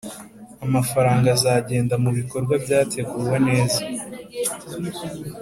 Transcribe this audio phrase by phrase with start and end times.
[0.65, 3.79] amafaranga azagenda mu bikorwa byateguwe neza